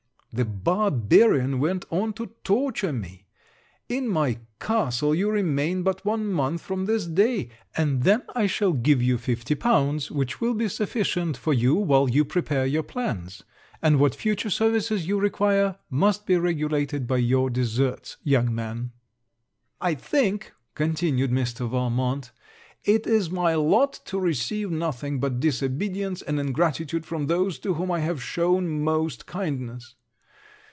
The 0.33 0.45
barbarian 0.45 1.59
went 1.59 1.83
on 1.89 2.13
to 2.13 2.27
torture 2.45 2.93
me: 2.93 3.25
In 3.89 4.07
my 4.07 4.39
castle 4.61 5.13
you 5.13 5.29
remain 5.29 5.83
but 5.83 6.05
one 6.05 6.27
month 6.31 6.61
from 6.61 6.85
this 6.85 7.05
day. 7.05 7.49
And 7.75 8.03
then 8.03 8.21
I 8.33 8.47
shall 8.47 8.71
give 8.71 9.01
you 9.03 9.15
L.50 9.15 10.09
which 10.09 10.39
will 10.39 10.53
be 10.53 10.69
sufficient 10.69 11.35
for 11.35 11.53
you, 11.53 11.75
while 11.75 12.09
you 12.09 12.23
prepare 12.23 12.65
your 12.65 12.81
plans, 12.81 13.43
and 13.81 13.99
what 13.99 14.15
future 14.15 14.49
services 14.49 15.05
you 15.05 15.19
require, 15.19 15.77
must 15.89 16.25
be 16.25 16.37
regulated 16.37 17.07
by 17.07 17.17
your 17.17 17.49
deserts, 17.49 18.15
young 18.23 18.55
man.' 18.55 18.91
'I 19.81 19.95
think,' 19.95 20.53
continued 20.75 21.31
Mr. 21.31 21.69
Valmont, 21.69 22.31
'it 22.85 23.05
is 23.05 23.29
my 23.29 23.53
lot 23.55 23.99
to 24.05 24.17
receive 24.17 24.71
nothing 24.71 25.19
but 25.19 25.41
disobedience 25.41 26.21
and 26.21 26.39
ingratitude 26.39 27.05
from 27.05 27.27
those 27.27 27.59
to 27.59 27.73
whom 27.73 27.91
I 27.91 27.99
have 27.99 28.23
shown 28.23 28.79
most 28.81 29.25
kindness. 29.25 29.95